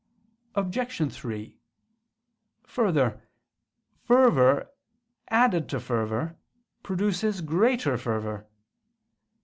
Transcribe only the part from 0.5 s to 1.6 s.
Obj. 3: